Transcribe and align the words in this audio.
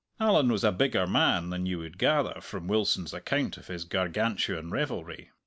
Allan 0.19 0.51
was 0.51 0.63
a 0.63 0.71
bigger 0.71 1.05
man 1.05 1.51
than 1.51 1.67
you 1.67 1.77
would 1.77 1.99
gather 1.99 2.41
from 2.41 2.67
Wilson's 2.67 3.13
account 3.13 3.57
of 3.57 3.67
his 3.67 3.85
Gargantuan 3.85 4.71
revelry. 4.71 5.29